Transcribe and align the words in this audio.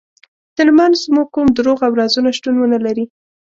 ترمنځ 0.57 0.97
مو 1.13 1.21
کوم 1.33 1.47
دروغ 1.57 1.79
او 1.87 1.93
رازونه 1.99 2.29
شتون 2.37 2.55
ونلري. 2.57 3.05